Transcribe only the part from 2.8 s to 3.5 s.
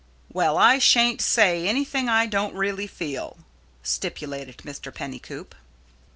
feel,"